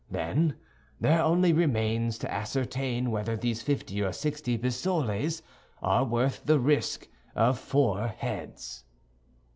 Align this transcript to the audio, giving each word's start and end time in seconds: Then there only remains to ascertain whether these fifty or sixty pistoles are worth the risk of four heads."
Then 0.09 0.55
there 0.99 1.21
only 1.21 1.53
remains 1.53 2.17
to 2.17 2.33
ascertain 2.33 3.11
whether 3.11 3.37
these 3.37 3.61
fifty 3.61 4.01
or 4.01 4.11
sixty 4.11 4.57
pistoles 4.57 5.43
are 5.79 6.03
worth 6.03 6.43
the 6.43 6.57
risk 6.59 7.07
of 7.35 7.59
four 7.59 8.07
heads." 8.07 8.83